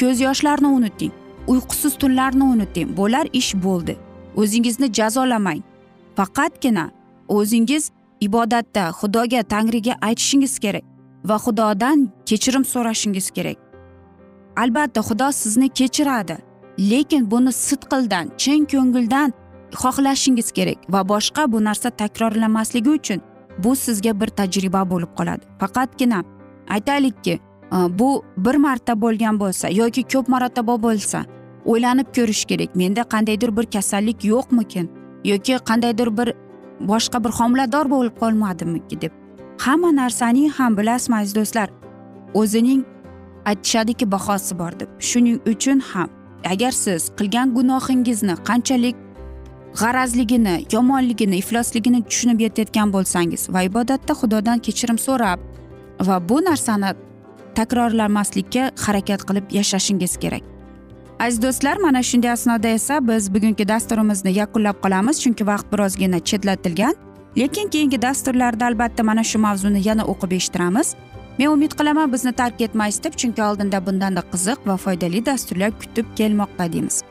Ko'z 0.00 0.20
yoshlarni 0.20 0.66
unuting. 0.66 1.12
Uyqusiz 1.46 1.98
tunlarni 1.98 2.44
unuting. 2.44 2.96
Bo'lar 2.96 3.26
ish 3.32 3.54
bo'ldi. 3.54 3.96
O'zingizni 4.36 4.94
jazolamang. 4.94 5.62
Faqatgina 6.16 6.90
o'zingiz 7.28 7.90
ibodatda 8.20 8.90
xudoga 8.98 9.42
tangriga 9.42 9.94
aytishingiz 10.00 10.58
kerak 10.58 10.84
va 11.24 11.36
xudodan 11.44 12.08
kechirim 12.26 12.64
so'rashingiz 12.64 13.30
kerak. 13.30 13.58
Albatta 14.56 15.00
xudo 15.00 15.32
sizni 15.32 15.68
kechiradi 15.68 16.36
lekin 16.78 17.30
buni 17.30 17.52
sidqildan 17.52 18.26
chin 18.42 18.64
ko'ngildan 18.72 19.32
xohlashingiz 19.82 20.48
kerak 20.52 20.78
va 20.92 21.00
boshqa 21.08 21.52
bu 21.52 21.64
narsa 21.64 21.90
takrorlanmasligi 21.90 22.90
uchun 22.90 23.20
bu 23.58 23.76
sizga 23.76 24.20
bir 24.20 24.26
tajriba 24.26 24.90
bo'lib 24.90 25.12
qoladi. 25.18 25.44
Faqatgina 25.60 26.24
aytaylikki 26.68 27.40
Э, 27.72 27.98
bu 27.98 28.24
bir 28.36 28.54
marta 28.54 29.00
bo'lgan 29.00 29.40
bo'lsa 29.40 29.68
yoki 29.68 30.02
ko'p 30.02 30.28
marotaba 30.28 30.74
bo'lsa 30.82 31.24
o'ylanib 31.64 32.08
ko'rish 32.16 32.44
kerak. 32.44 32.76
Menda 32.76 33.02
qandaydir 33.02 33.56
bir 33.56 33.66
kasallik 33.74 34.24
yo'qmikin? 34.24 34.90
Yoki 35.24 35.58
qandaydir 35.68 36.08
bir 36.18 36.28
boshqa 36.90 37.24
bir 37.24 37.30
homilador 37.38 37.90
bo'lib 37.90 38.14
qolmadimiki 38.22 39.00
deb. 39.00 39.12
Hamma 39.58 39.90
narsaning 39.96 40.50
ham 40.58 40.76
bilasizmi 40.78 41.16
aziz 41.16 41.34
do'stlar? 41.34 41.68
O'zining 42.34 42.82
aytishadiki 43.44 44.12
bahosi 44.12 44.58
bor 44.58 44.72
deb. 44.80 44.88
Shuning 44.98 45.38
uchun 45.52 45.78
ham 45.80 46.08
agar 46.52 46.72
siz 46.72 47.02
qilgan 47.18 47.54
gunohingizni 47.56 48.34
qanchalik 48.48 48.96
g'arazligini 49.80 50.54
yomonligini 50.72 51.36
iflosligini 51.42 52.00
tushunib 52.08 52.40
yetayotgan 52.46 52.88
bo'lsangiz 52.94 53.42
va 53.54 53.62
ibodatda 53.62 54.12
xudodan 54.20 54.58
kechirim 54.66 54.98
so'rab 55.06 55.38
va 56.06 56.16
bu 56.28 56.36
narsani 56.48 56.90
takrorlamaslikka 57.58 58.70
harakat 58.86 59.20
qilib 59.28 59.46
yashashingiz 59.58 60.16
kerak. 60.22 60.42
Aziz 61.20 61.42
do'stlar 61.42 61.76
mana 61.76 62.02
shunday 62.02 62.30
asnoda 62.30 62.68
esa 62.68 63.08
biz 63.08 63.34
bugungi 63.34 63.68
dasturimizni 63.68 64.32
yakunlab 64.40 64.76
qolamiz 64.84 65.16
chunki 65.22 65.46
vaqt 65.46 65.66
birozgina 65.72 66.18
chetlatilgan. 66.28 66.94
Lekin 67.38 67.68
keyingi 67.68 68.02
dasturlarda 68.02 68.66
albatta 68.66 69.02
mana 69.02 69.24
shu 69.24 69.38
mavzuni 69.38 69.88
yana 69.88 70.04
o'qib 70.12 70.32
eshittiramiz. 70.38 70.94
Men 71.38 71.48
umid 71.48 71.72
qilaman 71.78 72.12
bizni 72.12 72.32
tark 72.32 72.60
etmaysiz 72.60 73.04
deb 73.04 73.14
chunki 73.20 73.42
oldinda 73.42 73.86
bundanda 73.86 74.22
qiziq 74.32 74.66
va 74.66 74.76
foydali 74.76 75.26
dasturlar 75.26 75.70
kutib 75.80 76.06
kelmoqda 76.16 76.72
deymiz. 76.72 77.02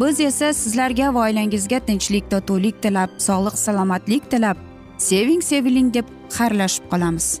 Biz 0.00 0.20
esa 0.20 0.52
sizlarga 0.52 1.14
va 1.14 1.20
oilangizga 1.28 1.78
tinchlik 1.88 2.30
totuvlik 2.30 2.82
tilab 2.82 3.10
sog'lik 3.18 3.56
salomatlik 3.64 4.30
tilab 4.30 4.56
seving 4.98 5.42
seviling 5.42 5.94
deb 5.94 6.06
xayrlashib 6.36 6.84
qolamiz. 6.92 7.40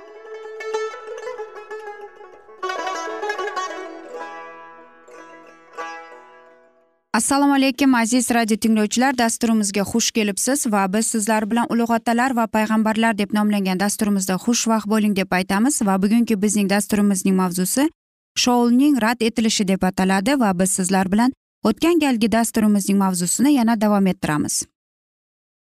Assalomu 7.13 7.53
alaykum 7.53 7.95
aziz 7.95 8.31
radio 8.31 8.57
tinglovchilar. 8.57 9.17
Dasturimizga 9.17 9.81
xush 9.81 10.11
kelibsiz 10.11 10.67
va 10.73 10.93
biz 10.93 11.07
sizlar 11.07 11.51
bilan 11.51 11.67
ulug' 11.69 11.91
otalar 11.95 12.35
va 12.35 12.45
payg'ambarlar 12.47 13.17
deb 13.17 13.33
nomlangan 13.33 13.79
dasturimizda 13.79 14.35
xushvaqt 14.45 14.87
bo'ling 14.93 15.15
deb 15.15 15.31
aytamiz 15.31 15.81
va 15.81 16.01
bugungi 16.03 16.41
bizning 16.41 16.69
dasturimizning 16.69 17.35
mavzusi 17.35 17.89
shoulning 18.43 19.01
rad 19.01 19.19
etilishi 19.27 19.67
deb 19.67 19.83
ataladi 19.83 20.39
va 20.39 20.59
biz 20.59 20.71
sizlar 20.77 21.11
bilan 21.11 21.33
o'tgan 21.63 21.99
galgi 21.99 22.31
dasturimizning 22.31 22.97
mavzusini 23.03 23.53
yana 23.53 23.81
davom 23.81 24.07
ettiramiz. 24.07 24.63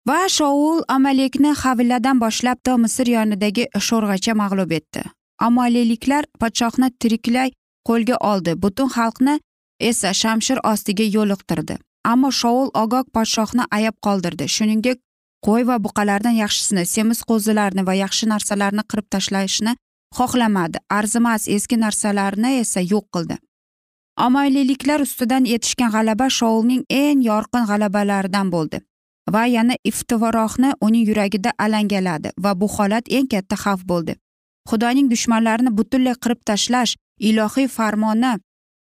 Va 0.09 0.29
shoul 0.29 0.83
amalekni 0.89 1.55
havilladan 1.63 2.21
boshlab 2.21 2.59
to 2.65 2.77
misr 2.85 3.07
yonidagi 3.17 3.65
sho'rg'acha 3.89 4.35
mag'lub 4.43 4.71
etdi. 4.79 5.03
Amaliliklar 5.39 6.25
podshohni 6.41 6.89
tiriklay 7.01 7.51
qo'lga 7.89 8.17
oldi. 8.31 8.53
Butun 8.63 8.89
xalqni 8.97 9.41
esa 9.81 10.13
shamshir 10.13 10.59
ostiga 10.73 11.05
yo'liqtirdi. 11.17 11.77
Ammo 12.05 12.31
shoul 12.31 12.71
ogog 12.75 13.07
podshohni 13.15 13.65
ayab 13.71 13.97
qoldirdi. 14.07 14.49
Shuningdek 14.57 14.99
qo'y 15.47 15.67
va 15.69 15.77
buqalardan 15.85 16.37
yaxshisini 16.43 16.85
semiz 16.95 17.21
qo'zilarni 17.31 17.87
va 17.89 17.95
yaxshi 18.05 18.29
narsalarni 18.33 18.83
qirib 18.91 19.07
tashlashni 19.15 19.73
xohlamadi. 20.19 20.79
Arzimas 20.99 21.49
eski 21.57 21.77
narsalarni 21.85 22.51
esa 22.63 22.81
yo'q 22.81 23.07
qildi. 23.15 23.37
Omayliliklar 24.27 25.01
ustidan 25.07 25.45
yetishgan 25.53 25.91
g'alaba 25.95 26.27
shoulning 26.39 26.83
eng 26.91 27.21
yorqin 27.31 27.65
g'alabalaridan 27.71 28.49
bo'ldi 28.55 28.81
va 29.35 29.45
yana 29.47 29.77
iftivorohni 29.91 30.71
uning 30.87 31.05
yuragida 31.09 31.53
alangaladi 31.65 32.33
va 32.45 32.53
bu 32.61 32.69
holat 32.77 33.05
eng 33.19 33.29
katta 33.33 33.57
xavf 33.65 33.85
bo'ldi. 33.91 34.17
Xudoning 34.71 35.07
dushmanlarini 35.13 35.71
butunlay 35.79 36.17
qirib 36.23 36.41
tashlash 36.51 36.97
ilohiy 37.29 37.69
farmoni 37.77 38.33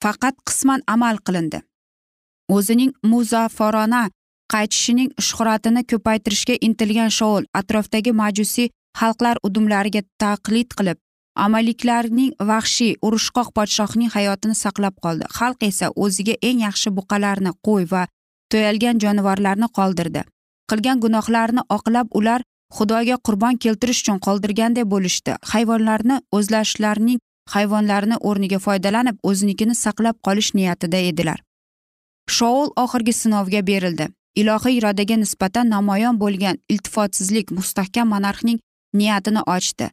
faqat 0.03 0.35
qisman 0.47 0.81
amal 0.95 1.17
qilindi. 1.25 1.59
O'zining 2.55 2.91
muzaffarona 3.11 4.03
qaytishining 4.53 5.11
shuhratini 5.27 5.83
ko'paytirishga 5.91 6.55
intilgan 6.67 7.11
shoul 7.19 7.43
atrofdagi 7.59 8.11
majusiy 8.21 8.71
xalqlar 8.99 9.37
udumlariga 9.47 10.01
taqlid 10.23 10.69
qilib 10.77 10.97
amaliklarning 11.45 12.31
vahshiy 12.49 12.97
urushqoq 13.05 13.49
podshohning 13.57 14.11
hayotini 14.15 14.55
saqlab 14.63 14.95
qoldi. 15.03 15.25
Xalq 15.37 15.59
esa 15.69 15.87
o'ziga 16.03 16.35
eng 16.49 16.59
yaxshi 16.67 16.89
buqalarni 16.97 17.51
qo'y 17.67 17.85
va 17.91 18.03
to'yalgan 18.51 18.99
jonivorlarni 19.03 19.67
qoldirdi. 19.77 20.21
Qilgan 20.69 20.97
gunohlarini 21.03 21.63
oqlab 21.77 22.07
ular 22.19 22.41
xudoga 22.77 23.15
qurbon 23.25 23.55
keltirish 23.63 24.01
uchun 24.03 24.19
qoldirganday 24.25 24.85
bo'lishdi. 24.93 25.37
Hayvonlarni 25.51 26.15
o'zlashlarining 26.37 27.19
hayvonlarni 27.53 28.17
o'rniga 28.29 28.59
foydalanib 28.65 29.17
o'zinikini 29.29 29.75
saqlab 29.75 30.17
qolish 30.27 30.53
niyatida 30.57 30.99
edilar. 31.11 31.39
Shoul 32.29 32.67
oxirgi 32.83 33.13
sinovga 33.21 33.61
berildi. 33.67 34.07
Ilohiy 34.35 34.77
irodaga 34.79 35.15
nisbatan 35.17 35.69
namoyon 35.75 36.19
bo'lgan 36.23 36.57
iltifotsizlik 36.73 37.51
mustahkam 37.51 38.07
monarxning 38.13 38.59
niyatini 38.93 39.41
ochdi. 39.55 39.89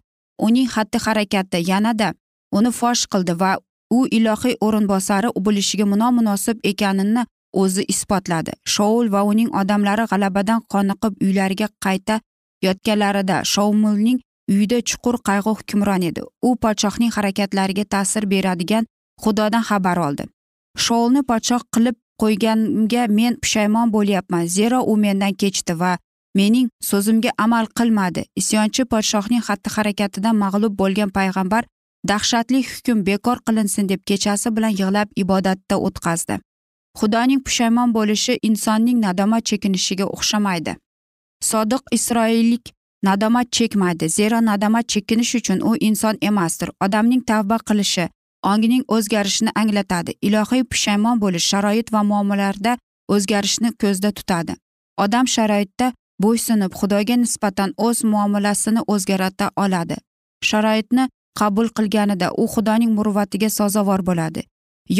Uning 0.46 0.68
xatti 0.74 0.98
harakati 1.06 1.62
yanada 1.70 2.12
uni 2.52 2.70
fosh 2.80 3.06
qildi 3.12 3.34
va 3.40 3.56
u 3.90 4.06
ilohiy 4.18 4.56
o'rinbosari 4.66 5.28
bo'lishiga 5.46 5.86
nomunosib 6.02 6.56
ekanini 6.70 7.24
o'zi 7.62 7.82
isbotladi. 7.92 8.52
Shoul 8.74 9.12
va 9.14 9.22
uning 9.30 9.50
odamlari 9.60 10.04
g'alabadan 10.10 10.60
qoniqib 10.72 11.12
uylariga 11.26 11.68
qayta 11.84 12.20
yotganlarida 12.66 13.36
shoumulning 13.52 14.18
uyida 14.52 14.78
chuqur 14.88 15.16
qayg'u 15.28 15.52
hukmron 15.58 16.02
edi. 16.10 16.22
U 16.48 16.56
podshohning 16.62 17.12
harakatlariga 17.16 17.84
ta'sir 17.94 18.24
beradigan 18.32 18.84
xudodan 19.22 19.62
xabar 19.68 19.96
oldi. 20.06 20.24
Shoulni 20.84 21.22
podshoh 21.30 21.62
qilib 21.74 21.96
qo'yganimga 22.22 23.02
men 23.18 23.38
pushaymon 23.42 23.92
bo'lyapman 23.96 24.46
zero 24.56 24.80
u 24.92 24.96
mendan 25.04 25.34
kechdi 25.42 25.78
va 25.82 25.92
mening 26.38 26.68
so'zimga 26.90 27.30
amal 27.44 27.66
qilmadi. 27.78 28.22
Isyonchi 28.40 28.82
podshohning 28.92 29.42
xatti 29.48 29.68
harakatidan 29.76 30.36
mag'lub 30.44 30.74
bo'lgan 30.80 31.10
payg'ambar 31.18 31.62
dahshatli 32.10 32.60
hukm 32.72 32.98
bekor 33.08 33.38
qilinsin 33.46 33.88
deb 33.88 34.00
kechasi 34.08 34.48
bilan 34.56 34.72
yig'lab 34.80 35.08
ibodatda 35.22 35.76
o'tkazdi 35.86 36.36
xudoning 36.98 37.40
pushaymon 37.46 37.92
bo'lishi 37.96 38.38
insonning 38.48 38.98
nadomat 39.06 39.44
chekinishiga 39.50 40.06
o'xshamaydi. 40.16 40.72
Sodiq 41.50 41.82
isroillik 41.96 42.72
nadomat 43.08 43.48
chekmaydi. 43.56 44.08
Zero 44.18 44.38
nadomat 44.50 44.86
chekinish 44.92 45.34
uchun 45.38 45.58
u 45.68 45.76
inson 45.88 46.16
emasdir. 46.28 46.70
Odamning 46.84 47.22
tavba 47.30 47.58
qilishi 47.68 48.08
ongining 48.50 48.84
o'zgarishini 48.96 49.50
anglatadi. 49.60 50.12
Ilohiy 50.26 50.64
pushaymon 50.70 51.20
bo'lish 51.24 51.46
sharoit 51.52 51.92
va 51.94 52.02
muomalalarda 52.10 52.72
o'zgarishni 53.14 53.70
ko'zda 53.82 54.10
tutadi. 54.18 54.54
Odam 55.04 55.26
sharoitda 55.36 55.92
bo'ysunib 56.24 56.72
xudoga 56.80 57.16
nisbatan 57.22 57.74
o'z 57.86 58.04
muomalasini 58.12 58.80
o'zgarata 58.94 59.50
oladi. 59.64 59.96
Sharoitni 60.48 61.08
qabul 61.40 61.68
qilganida 61.76 62.28
u 62.42 62.44
xudoning 62.54 62.92
muruvvatiga 62.98 63.50
sazovor 63.58 64.02
bo'ladi. 64.08 64.42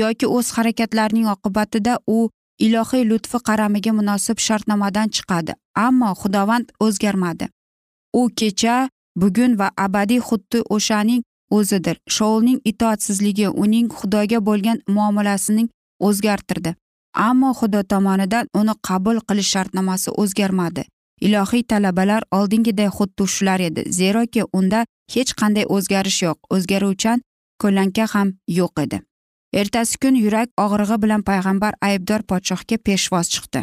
Yoki 0.01 0.27
o'z 0.37 0.51
harakatlarining 0.57 1.29
oqibatida 1.35 1.99
u 2.17 2.19
ilohiy 2.67 3.05
lutfi 3.11 3.39
qaramiga 3.49 3.93
munosib 3.99 4.39
shartnomadan 4.47 5.09
chiqadi. 5.17 5.53
Ammo 5.87 6.11
xudovand 6.23 6.73
o'zgarmadi. 6.87 7.49
U 8.21 8.23
kecha 8.39 8.77
bugun 9.21 9.53
va 9.61 9.69
abadiy 9.85 10.21
xuddi 10.29 10.59
o'shaning 10.77 11.23
o'zidir. 11.57 11.97
Shoulning 12.17 12.59
itoatsizligi 12.71 13.49
uning 13.63 13.89
xudoga 13.99 14.39
bo'lgan 14.49 14.79
muomalasining 14.95 15.69
o'zgartirdi. 16.09 16.75
Ammo 17.29 17.51
xudo 17.59 17.81
tomonidan 17.93 18.47
uni 18.61 18.75
qabul 18.89 19.19
qilish 19.29 19.51
shartnomasi 19.55 20.11
o'zgarmadi. 20.23 20.85
Ilohiy 21.27 21.63
talabalar 21.71 22.23
oldingiday 22.39 22.91
xuddi 22.97 23.25
shular 23.35 23.61
edi 23.69 23.83
zeroki 23.99 24.43
unda 24.59 24.81
hech 25.15 25.33
qanday 25.41 25.65
o'zgarish 25.77 26.21
yo'q. 26.27 26.39
O'zgaruvchan 26.55 27.23
ko'lanka 27.63 28.05
ham 28.15 28.29
yo'q 28.59 28.83
edi. 28.85 28.99
Ertasi 29.61 29.97
kun 30.03 30.15
yurak 30.25 30.49
og'rig'i 30.65 30.97
bilan 31.03 31.23
payg'ambar 31.29 31.73
aybdor 31.89 32.21
podshohga 32.31 32.77
peshvoz 32.87 33.27
chiqdi. 33.35 33.61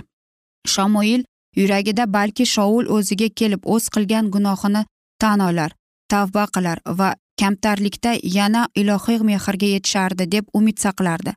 Shamoil 0.74 1.22
yuragida 1.60 2.06
balki 2.14 2.46
shoul 2.56 2.86
o'ziga 2.96 3.30
kelib 3.40 3.62
o'z 3.74 3.90
qilgan 3.96 4.32
gunohini 4.36 4.86
tan 5.22 5.40
olar 5.50 5.72
tavba 6.14 6.46
qilar 6.56 6.78
va 7.00 7.10
kamtarlikda 7.42 8.12
yana 8.38 8.68
ilohiy 8.82 9.20
mehrga 9.30 9.68
yetishardi 9.76 10.32
deb 10.32 10.46
umid 10.54 10.78
saqlardi. 10.86 11.34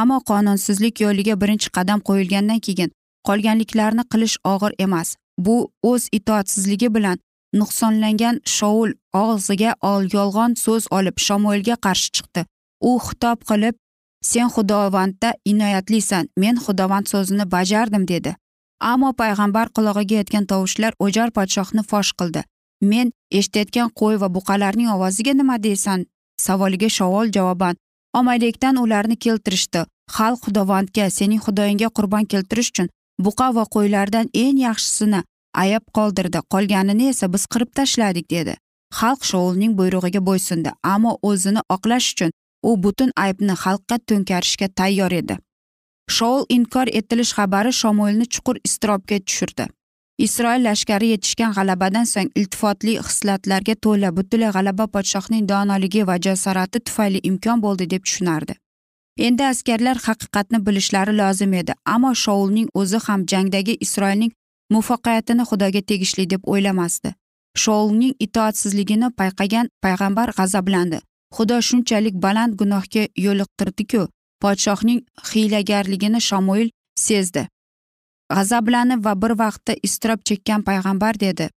Ammo 0.00 0.18
qonunsizlik 0.30 1.00
yo'liga 1.04 1.34
birinchi 1.42 1.68
qadam 1.76 2.00
qo'yilgandan 2.08 2.60
keyin 2.66 2.90
qolganliklarni 3.28 4.04
qilish 4.12 4.36
og'ir 4.52 4.72
emas. 4.86 5.16
Bu 5.46 5.56
o'z 5.90 6.08
itoatsizligi 6.18 6.88
bilan 6.96 7.18
nuqsonlangan 7.60 8.40
shoul 8.56 8.90
og'ziga 9.22 9.74
yolg'on 10.16 10.54
so'z 10.64 10.84
olib 10.98 11.16
shamoilga 11.26 11.76
qarshi 11.86 12.10
chiqdi. 12.16 12.44
U 12.88 12.90
xitob 13.06 13.38
qilib 13.50 13.74
sen 14.30 14.48
xudovandda 14.54 15.30
inoyatlisan 15.52 16.28
men 16.42 16.56
xudovand 16.64 17.06
so'zini 17.12 17.50
bajardim 17.54 18.08
dedi. 18.12 18.34
Ammo 18.80 19.12
payg'ambar 19.20 19.68
qulog'iga 19.76 20.16
yetgan 20.20 20.46
tovushlar 20.50 20.92
o'jar 21.04 21.30
podshohni 21.36 21.82
fosh 21.90 22.12
qildi. 22.18 22.42
Men 22.80 23.12
eshitayotgan 23.38 23.90
qo'y 24.00 24.20
va 24.22 24.28
buqalarning 24.36 24.88
ovoziga 24.94 25.32
nima 25.40 25.56
deysan? 25.62 26.06
Savoliga 26.44 26.88
shovol 26.88 27.32
javoban. 27.36 27.76
Omaylikdan 28.18 28.76
ularni 28.84 29.16
keltirishdi. 29.16 29.84
Xalq 30.16 30.40
xudovandga 30.46 31.10
sening 31.10 31.40
xudoyingga 31.46 31.88
qurbon 31.96 32.24
keltirish 32.32 32.70
uchun 32.72 32.88
buqa 33.26 33.46
va 33.56 33.64
qo'ylardan 33.74 34.26
eng 34.44 34.58
yaxshisini 34.66 35.20
ayab 35.64 35.84
qoldirdi. 35.96 36.38
Qolganini 36.52 37.08
esa 37.12 37.32
biz 37.32 37.46
qirib 37.52 37.70
tashladik 37.78 38.26
dedi. 38.30 38.56
Xalq 38.98 39.22
shoulning 39.30 39.76
buyrug'iga 39.78 40.20
bo'ysundi 40.28 40.70
ammo 40.94 41.12
o'zini 41.30 41.60
oqlash 41.74 42.08
uchun 42.14 42.30
u 42.68 42.70
butun 42.84 43.10
aybni 43.24 43.54
xalqqa 43.64 43.96
to'nkarishga 44.08 44.68
tayyor 44.78 45.12
edi. 45.20 45.36
Shoul 46.16 46.44
inkor 46.56 46.88
etilish 47.00 47.32
xabari 47.36 47.72
shamoilni 47.80 48.26
chuqur 48.34 48.56
iztirobga 48.66 49.18
tushirdi. 49.26 49.66
Isroil 50.26 50.64
lashkari 50.68 51.08
yetishgan 51.12 51.52
g'alabadan 51.56 52.06
so'ng 52.12 52.30
iltifotli 52.40 52.94
hislatlarga 53.08 53.74
to'la 53.84 54.10
butunlay 54.16 54.50
g'alaba 54.56 54.86
podshohning 54.94 55.46
donoligi 55.52 56.02
va 56.10 56.16
jasorati 56.26 56.82
tufayli 56.86 57.20
imkon 57.30 57.62
bo'ldi 57.64 57.86
deb 57.92 58.02
tushunardi. 58.08 58.54
Endi 59.26 59.44
askarlar 59.52 59.96
haqiqatni 60.06 60.58
bilishlari 60.66 61.16
lozim 61.20 61.54
edi 61.62 61.72
ammo 61.94 62.12
shoulning 62.24 62.68
o'zi 62.80 62.98
ham 63.06 63.26
jangdagi 63.32 63.74
isroilning 63.86 64.32
muvaffaqiyatini 64.74 65.44
xudoga 65.50 65.82
tegishli 65.90 66.30
deb 66.32 66.42
o'ylamasdi. 66.52 67.10
Shoulning 67.62 68.14
itoatsizligini 68.26 69.08
payqagan 69.20 69.66
payg'ambar 69.84 70.28
g'azablandi. 70.38 70.98
Xudo 71.36 71.56
shunchalik 71.68 72.14
baland 72.24 72.52
gunohga 72.60 73.02
yo'liqtirdiku 73.26 74.02
podshohning 74.44 75.00
hiylagarligini 75.30 76.20
shamoil 76.28 76.68
sezdi. 77.06 77.48
G'azablanib 78.34 79.04
va 79.04 79.14
bir 79.22 79.32
vaqtda 79.42 79.74
iztirob 79.82 80.20
chekkan 80.28 80.62
payg'ambar 80.68 81.20
dedi 81.20 81.50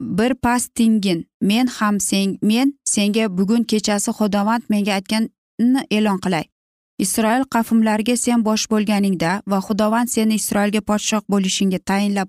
bir 0.00 0.34
pas 0.34 0.68
tingin 0.68 1.26
men 1.40 1.66
ham 1.66 2.00
sen 2.00 2.38
men 2.42 2.78
senga 2.84 3.38
bugun 3.38 3.62
kechasi 3.64 4.10
xudovand 4.10 4.62
menga 4.68 4.92
aytganini 4.92 5.82
e'lon 5.90 6.18
qilay. 6.24 6.44
Isroil 6.98 7.44
qavmlariga 7.54 8.16
sen 8.16 8.44
bosh 8.44 8.64
bo'lganingda 8.72 9.42
va 9.46 9.58
xudovand 9.66 10.08
seni 10.08 10.34
isroilga 10.34 10.80
podshoh 10.80 11.22
bo'lishingga 11.32 11.78
tayinlab 11.78 12.28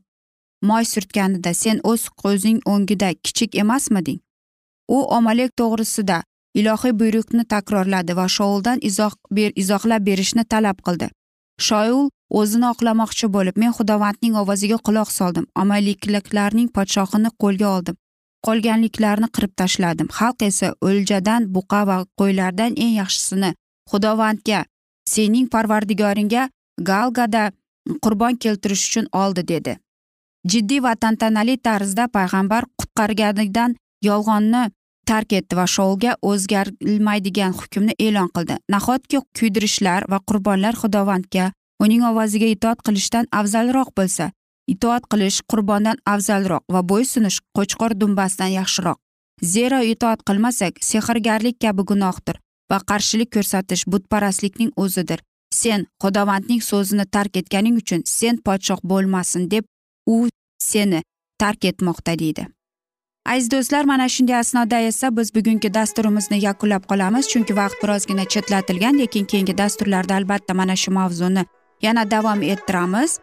moy 0.61 0.83
surtganida 0.93 1.53
sen 1.53 1.79
o'z 1.83 2.09
ko'zing 2.21 2.59
o'ngida 2.65 3.09
kichik 3.23 3.55
emasmiding? 3.55 4.19
U 4.87 4.97
omalek 5.17 5.51
to'g'risida 5.59 6.17
ilohiy 6.59 6.93
buyruqni 7.01 7.43
takrorladi 7.53 8.15
va 8.19 8.27
shouldan 8.37 8.79
izoh 8.89 9.13
ber 9.37 9.51
izohlab 9.61 10.05
berishni 10.09 10.43
talab 10.53 10.77
qildi. 10.85 11.07
Shoul 11.67 12.09
o'zini 12.39 12.67
oqlamoqchi 12.73 13.27
bo'lib 13.35 13.55
men 13.61 13.73
xudovandning 13.77 14.35
ovoziga 14.41 14.77
quloq 14.87 15.09
soldim 15.19 15.45
amalikliklarning 15.63 16.69
podshohini 16.77 17.31
qo'lga 17.43 17.67
oldim 17.75 17.95
qolganliklarni 18.45 19.27
qirib 19.35 19.53
tashladim. 19.61 20.07
Xalq 20.17 20.39
esa 20.49 20.67
o'ljadan 20.87 21.41
buqa 21.55 21.81
va 21.89 21.97
qo'ylardan 22.19 22.71
eng 22.83 22.95
yaxshisini 23.01 23.51
xudovandga 23.91 24.59
sening 25.13 25.47
parvardigoringga 25.53 26.43
galgada 26.89 27.43
qurbon 28.03 28.37
keltirish 28.43 28.83
uchun 28.89 29.07
oldi 29.23 29.43
dedi. 29.53 29.77
Jiddiy 30.51 30.81
va 30.85 30.93
tantanali 31.03 31.55
tarzda 31.67 32.07
payg'ambar 32.17 32.63
qutqarganidan 32.79 33.75
yolg'onni 34.07 34.63
tark 35.09 35.33
etdi 35.39 35.57
va 35.59 35.65
shoulga 35.75 36.11
o'zgarilmaydigan 36.29 37.53
hukmni 37.59 37.93
e'lon 38.05 38.29
qildi. 38.35 38.55
Nahotki 38.73 39.21
kuydirishlar 39.37 40.07
va 40.11 40.19
qurbonlar 40.29 40.75
xudovandga 40.81 41.51
uning 41.83 42.03
ovoziga 42.09 42.47
itoat 42.55 42.83
qilishdan 42.85 43.25
afzalroq 43.39 43.89
bo'lsa? 43.97 44.31
Itoat 44.73 45.07
qilish 45.11 45.39
qurbondan 45.51 45.97
afzalroq 46.13 46.63
va 46.73 46.81
bo'ysunish 46.91 47.39
qo'chqor 47.57 47.97
dumbasidan 48.01 48.51
yaxshiroq. 48.59 48.97
Zero 49.53 49.79
itoat 49.93 50.21
qilmasak 50.27 50.73
sehrgarlik 50.89 51.57
kabi 51.63 51.83
gunohdir 51.91 52.37
va 52.71 52.79
qarshilik 52.89 53.29
ko'rsatish 53.35 53.83
butparastlikning 53.91 54.71
o'zidir. 54.83 55.19
Sen 55.61 55.85
xudovandning 56.03 56.61
so'zini 56.69 57.05
tark 57.15 57.37
etganing 57.41 57.75
uchun 57.81 58.01
sen 58.17 58.37
podshoh 58.45 58.81
bo'lmasin 58.91 59.49
deb 59.53 59.65
u 60.07 60.29
seni 60.71 61.01
tark 61.41 61.65
etmoqda 61.71 62.13
deydi. 62.21 62.47
Aziz 63.25 63.51
do'stlar 63.51 63.85
mana 63.85 64.09
shunday 64.09 64.35
asnoda 64.35 64.79
esa 64.79 65.17
biz 65.17 65.35
bugungi 65.35 65.73
dasturimizni 65.73 66.37
yakunlab 66.45 66.83
qolamiz. 66.91 67.27
Chunki 67.29 67.55
vaqt 67.55 67.83
birozgina 67.83 68.25
chetlatilgan 68.25 68.99
lekin 68.99 69.25
keyingi 69.25 69.57
dasturlarda 69.57 70.15
albatta 70.15 70.53
mana 70.53 70.75
shu 70.75 70.91
mavzuni 70.91 71.45
yana 71.81 72.11
davom 72.11 72.41
ettiramiz. 72.41 73.19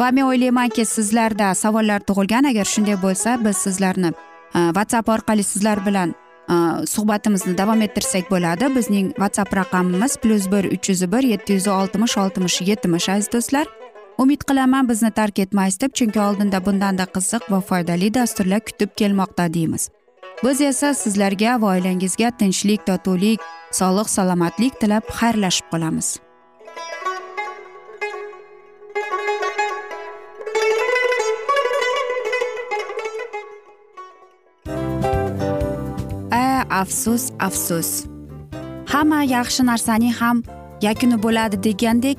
Va 0.00 0.10
men 0.10 0.24
o'ylaymanki 0.24 0.84
sizlarda 0.84 1.54
savollar 1.54 2.00
tug'ilgan. 2.08 2.44
Agar 2.50 2.64
shunday 2.64 2.96
bo'lsa 3.02 3.44
biz 3.44 3.56
sizlarni 3.56 4.10
e, 4.54 4.58
whatsapp 4.76 5.08
orqali 5.08 5.44
sizlar 5.44 5.86
bilan 5.86 6.14
e, 6.52 6.86
suhbatimizni 6.86 7.58
davom 7.58 7.82
ettirsak 7.82 8.30
bo'ladi. 8.30 8.74
Bizning 8.76 9.08
whatsapp 9.22 9.56
raqamimiz 9.56 10.16
plyus 10.16 10.50
bir 10.52 10.64
uch 10.64 10.88
yuz 10.88 11.12
bir 11.12 11.22
yetti 11.32 11.52
yuz 11.52 11.68
oltmish 11.68 12.18
oltmish 12.18 12.60
yetmish 12.60 13.08
aziz 13.08 13.32
do'stlar. 13.32 13.66
Umid 14.18 14.42
qilaman 14.48 14.88
bizni 14.88 15.10
tark 15.10 15.38
etmaysiz 15.38 15.80
deb 15.80 15.92
chunki 15.98 16.20
oldinda 16.20 16.64
bundanda 16.66 17.06
qiziq 17.14 17.50
va 17.52 17.60
foydali 17.60 18.14
dasturlar 18.14 18.60
kutib 18.60 18.90
kelmoqda 18.96 19.54
deymiz. 19.54 19.88
Biz 20.44 20.60
esa 20.60 20.94
sizlarga 20.94 21.60
va 21.62 21.66
oilangizga 21.76 22.30
tinchlik 22.40 22.86
totuvlik 22.86 23.40
sog'lik 23.78 24.08
salomatlik 24.16 24.80
tilab 24.80 25.04
xayrlashib 25.20 25.66
qolamiz. 25.72 26.18
Afsus 36.82 37.24
afsus. 37.38 37.88
Hamma 38.92 39.20
yaxshi 39.22 39.62
narsaning 39.70 40.14
ham 40.20 40.42
yakuni 40.86 41.16
bo'ladi 41.24 41.56
degandek 41.66 42.18